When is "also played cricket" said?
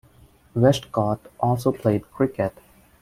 1.39-2.57